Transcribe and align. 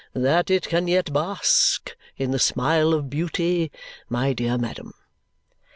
That 0.15 0.49
it 0.49 0.67
can 0.67 0.87
yet 0.87 1.13
bask 1.13 1.95
in 2.17 2.31
the 2.31 2.39
smile 2.39 2.91
of 2.91 3.07
beauty, 3.07 3.71
my 4.09 4.33
dear 4.33 4.57
madam." 4.57 4.93